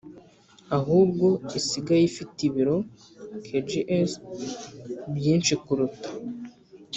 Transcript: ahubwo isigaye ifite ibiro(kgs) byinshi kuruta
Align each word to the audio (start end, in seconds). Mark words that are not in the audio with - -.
ahubwo 0.77 1.27
isigaye 1.59 2.03
ifite 2.11 2.39
ibiro(kgs) 2.49 4.11
byinshi 5.15 5.53
kuruta 5.63 6.09